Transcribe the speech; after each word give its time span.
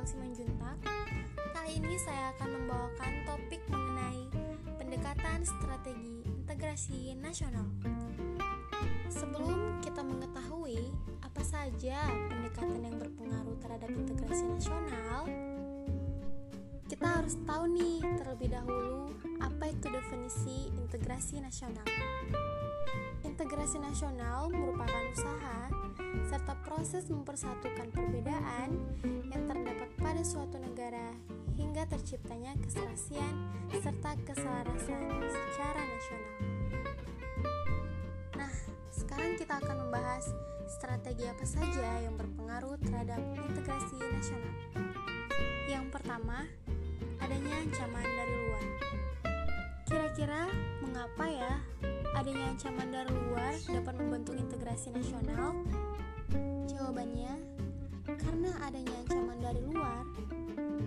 Novel 0.00 0.16
Simanjuntak. 0.16 0.80
Kali 1.52 1.76
ini 1.76 1.92
saya 2.00 2.32
akan 2.32 2.48
membawakan 2.56 3.12
topik 3.28 3.60
mengenai 3.68 4.32
pendekatan 4.80 5.44
strategi 5.44 6.24
integrasi 6.24 7.12
nasional. 7.20 7.68
Sebelum 9.12 9.76
kita 9.84 10.00
mengetahui 10.00 10.88
apa 11.20 11.44
saja 11.44 12.08
pendekatan 12.32 12.80
yang 12.80 12.96
berpengaruh 12.96 13.60
terhadap 13.60 13.92
integrasi 13.92 14.48
nasional, 14.48 15.28
kita 16.88 17.04
harus 17.04 17.36
tahu 17.44 17.68
nih 17.68 18.00
terlebih 18.24 18.56
dahulu 18.56 19.12
apa 19.36 19.68
itu 19.68 19.84
definisi 19.84 20.72
integrasi 20.80 21.44
nasional. 21.44 21.84
Integrasi 23.20 23.76
nasional 23.76 24.48
merupakan 24.48 25.04
usaha 25.12 25.29
serta 26.28 26.54
proses 26.62 27.06
mempersatukan 27.10 27.90
perbedaan 27.90 28.74
yang 29.30 29.42
terdapat 29.46 29.90
pada 29.98 30.22
suatu 30.22 30.58
negara 30.58 31.14
hingga 31.58 31.84
terciptanya 31.86 32.56
keserasian 32.62 33.34
serta 33.70 34.16
keselarasan 34.26 35.02
secara 35.28 35.82
nasional. 35.82 36.34
Nah, 38.36 38.52
sekarang 38.90 39.36
kita 39.36 39.60
akan 39.60 39.76
membahas 39.86 40.24
strategi 40.70 41.26
apa 41.26 41.44
saja 41.44 41.88
yang 42.02 42.14
berpengaruh 42.14 42.78
terhadap 42.80 43.20
integrasi 43.50 43.98
nasional. 43.98 44.54
Yang 45.66 45.86
pertama, 45.90 46.46
adanya 47.20 47.54
ancaman 47.62 48.06
dari 48.06 48.34
luar. 48.46 48.66
Kira-kira 49.90 50.42
mengapa 50.80 51.24
ya 51.26 51.52
adanya 52.14 52.54
ancaman 52.54 52.88
dari 52.90 53.12
luar 53.14 53.52
dapat 53.66 53.94
membentuk 53.98 54.34
integrasi 54.38 54.94
nasional? 54.94 55.54
Jawabannya, 56.90 57.38
karena 58.02 58.50
adanya 58.66 58.98
ancaman 59.06 59.38
dari 59.38 59.62
luar 59.62 60.02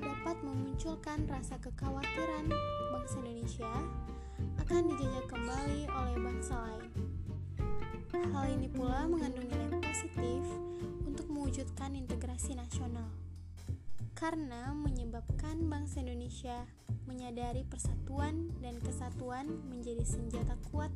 dapat 0.00 0.32
memunculkan 0.40 1.28
rasa 1.28 1.60
kekhawatiran 1.60 2.48
bangsa 2.88 3.20
Indonesia 3.20 3.68
akan 4.64 4.88
dijajah 4.88 5.28
kembali 5.28 5.92
oleh 5.92 6.16
bangsa 6.24 6.56
lain. 6.56 6.88
Hal 8.16 8.48
ini 8.48 8.72
pula 8.72 9.04
mengandung 9.12 9.44
nilai 9.44 9.76
positif 9.76 10.40
untuk 11.04 11.28
mewujudkan 11.28 11.92
integrasi 11.92 12.56
nasional 12.56 13.12
karena 14.16 14.72
menyebabkan 14.72 15.68
bangsa 15.68 16.00
Indonesia 16.00 16.64
menyadari 17.04 17.68
persatuan 17.68 18.48
dan 18.64 18.80
kesatuan 18.80 19.52
menjadi 19.68 20.08
senjata 20.08 20.56
kuat 20.72 20.88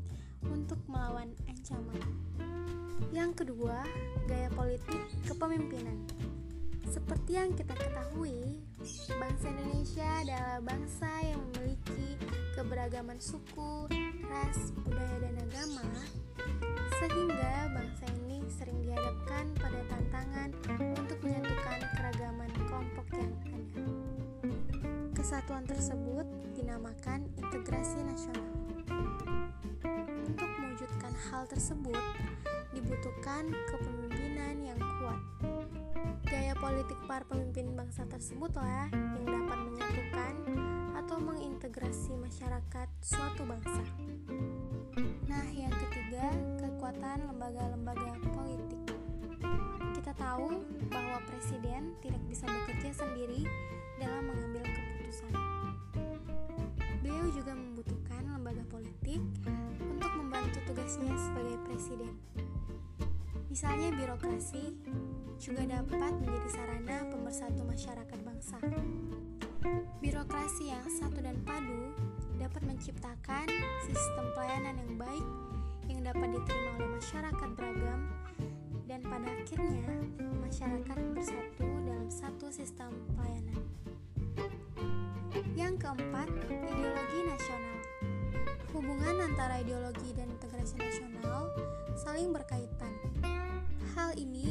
kedua, 3.45 3.85
gaya 4.25 4.49
politik 4.57 5.05
kepemimpinan. 5.29 6.01
Seperti 6.89 7.37
yang 7.37 7.53
kita 7.53 7.77
ketahui, 7.77 8.57
bangsa 9.21 9.53
Indonesia 9.53 10.09
adalah 10.25 10.57
bangsa 10.65 11.11
yang 11.21 11.41
memiliki 11.53 12.17
keberagaman 12.57 13.21
suku, 13.21 13.85
ras, 14.33 14.73
budaya, 14.81 15.29
dan 15.29 15.37
agama, 15.45 15.85
sehingga 17.05 17.69
bangsa 17.69 18.05
ini 18.25 18.41
sering 18.49 18.81
dihadapkan 18.81 19.45
pada 19.61 19.81
tantangan 19.93 20.49
untuk 20.97 21.21
menyatukan 21.21 21.79
keragaman 22.01 22.51
kelompok 22.65 23.07
yang 23.13 23.33
ada. 23.45 23.61
Kesatuan 25.13 25.69
tersebut 25.69 26.25
dinamakan 26.57 27.29
integrasi 27.37 28.01
nasional. 28.09 28.57
Untuk 30.25 30.49
mewujudkan 30.49 31.13
hal 31.29 31.45
tersebut, 31.45 32.01
dibutuhkan 33.25 33.57
kepemimpinan 33.73 34.57
yang 34.69 34.81
kuat. 35.01 35.21
Gaya 36.29 36.53
politik 36.61 37.01
para 37.09 37.25
pemimpin 37.25 37.73
bangsa 37.73 38.05
tersebutlah 38.05 38.93
yang 38.93 39.25
dapat 39.25 39.59
menyatukan 39.65 40.35
atau 40.93 41.17
mengintegrasi 41.25 42.21
masyarakat 42.21 42.85
suatu 43.01 43.49
bangsa. 43.49 43.81
Nah, 45.25 45.47
yang 45.57 45.73
ketiga, 45.73 46.37
kekuatan 46.69 47.25
lembaga-lembaga 47.33 48.13
politik. 48.29 48.93
Kita 49.97 50.13
tahu 50.21 50.61
bahwa 50.93 51.17
presiden 51.25 51.97
tidak 52.05 52.21
bisa 52.29 52.45
bekerja 52.45 52.93
sendiri 52.93 53.49
dalam 54.05 54.29
mengambil 54.29 54.69
keputusan. 54.69 55.33
Beliau 57.01 57.33
juga 57.33 57.57
membutuhkan 57.57 58.37
lembaga 58.37 58.69
politik 58.69 59.25
untuk 59.81 60.13
membantu 60.13 60.61
tugasnya 60.69 61.17
sebagai 61.17 61.57
presiden. 61.65 62.34
Misalnya 63.55 63.95
birokrasi 63.95 64.67
juga 65.39 65.63
dapat 65.63 66.11
menjadi 66.19 66.59
sarana 66.59 67.07
pemersatu 67.07 67.63
masyarakat 67.63 68.19
bangsa. 68.27 68.59
Birokrasi 70.03 70.75
yang 70.75 70.83
satu 70.91 71.23
dan 71.23 71.39
padu 71.47 71.95
dapat 72.35 72.67
menciptakan 72.67 73.47
sistem 73.87 74.27
pelayanan 74.35 74.75
yang 74.75 74.99
baik 74.99 75.27
yang 75.87 76.03
dapat 76.03 76.35
diterima 76.35 76.71
oleh 76.83 76.91
masyarakat 76.99 77.49
beragam 77.55 78.01
dan 78.91 79.01
pada 79.07 79.31
akhirnya 79.31 79.87
masyarakat 80.19 80.99
bersatu 81.15 81.69
dalam 81.87 82.11
satu 82.11 82.51
sistem 82.51 82.91
pelayanan. 83.15 83.63
Yang 85.55 85.79
keempat, 85.79 86.27
ideologi 86.51 87.21
nasional. 87.23 87.79
Hubungan 88.75 89.31
antara 89.31 89.63
ideologi 89.63 90.11
dan 90.11 90.27
integrasi 90.27 90.75
nasional 90.75 91.55
saling 91.95 92.35
berkaitan. 92.35 92.94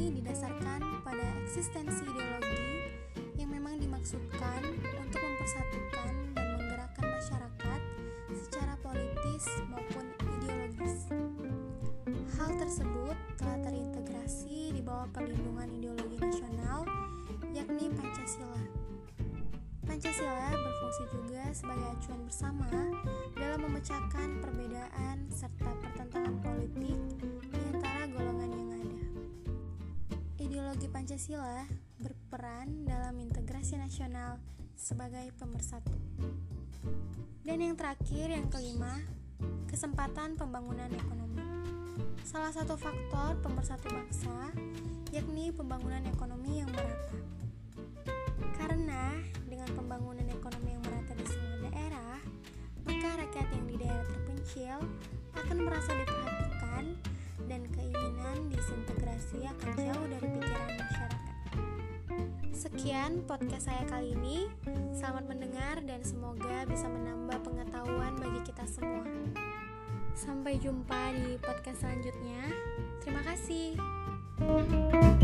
Didasarkan 0.04 1.00
pada 1.00 1.24
eksistensi 1.40 2.04
ideologi 2.04 2.92
yang 3.40 3.48
memang 3.48 3.80
dimaksudkan 3.80 4.60
untuk 5.00 5.16
mempersatukan 5.16 6.12
dan 6.36 6.46
menggerakkan 6.60 7.08
masyarakat 7.08 7.80
secara 8.36 8.76
politis 8.84 9.48
maupun 9.72 10.04
ideologis. 10.40 11.08
Hal 12.36 12.52
tersebut 12.60 13.16
telah 13.40 13.58
terintegrasi 13.64 14.76
di 14.76 14.84
bawah 14.84 15.08
perlindungan 15.08 15.72
ideologi 15.72 16.20
nasional, 16.20 16.84
yakni 17.56 17.88
Pancasila. 17.96 18.60
Pancasila 19.88 20.52
berfungsi 20.52 21.04
juga 21.16 21.42
sebagai 21.56 21.88
acuan 21.96 22.20
bersama 22.28 22.68
dalam 23.40 23.60
memecahkan 23.72 24.28
perbedaan 24.44 25.16
serta 25.32 25.70
pertentangan 25.80 26.36
politik 26.44 27.00
Pancasila 31.04 31.68
berperan 32.00 32.88
dalam 32.88 33.20
integrasi 33.20 33.76
nasional 33.76 34.40
sebagai 34.72 35.36
pemersatu. 35.36 35.92
Dan 37.44 37.60
yang 37.60 37.76
terakhir, 37.76 38.32
yang 38.32 38.48
kelima, 38.48 39.04
kesempatan 39.68 40.40
pembangunan 40.40 40.88
ekonomi. 40.88 41.44
Salah 42.24 42.56
satu 42.56 42.80
faktor 42.80 43.36
pemersatu 43.44 43.92
bangsa 43.92 44.48
yakni 45.12 45.52
pembangunan 45.52 46.08
ekonomi 46.08 46.64
yang 46.64 46.72
merata. 46.72 47.20
Karena 48.56 49.12
dengan 49.44 49.76
pembangunan 49.76 50.24
ekonomi 50.24 50.72
yang 50.72 50.80
merata 50.88 51.12
di 51.20 51.26
semua 51.28 51.68
daerah, 51.68 52.16
maka 52.88 53.08
rakyat 53.20 53.48
yang 53.52 53.64
di 53.68 53.76
daerah 53.76 54.08
terpencil 54.08 54.80
akan 55.36 55.56
merasa 55.68 55.92
diperhatikan 56.00 56.96
dan 57.48 57.62
keinginan 57.72 58.48
disintegrasi 58.48 59.44
akan 59.44 59.70
jauh 59.76 60.06
dari 60.08 60.26
pikiran 60.28 60.70
masyarakat. 60.80 61.34
Sekian 62.54 63.12
podcast 63.28 63.68
saya 63.68 63.84
kali 63.90 64.16
ini. 64.16 64.48
Selamat 64.96 65.28
mendengar 65.28 65.76
dan 65.84 66.00
semoga 66.00 66.64
bisa 66.64 66.88
menambah 66.88 67.38
pengetahuan 67.44 68.16
bagi 68.16 68.40
kita 68.48 68.64
semua. 68.64 69.04
Sampai 70.14 70.56
jumpa 70.62 71.12
di 71.12 71.36
podcast 71.42 71.82
selanjutnya. 71.84 72.48
Terima 73.02 73.22
kasih. 73.26 75.23